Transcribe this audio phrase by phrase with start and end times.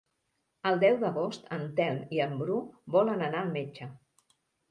[0.69, 2.57] El deu d'agost en Telm i en Bru
[2.97, 3.93] volen anar al metge.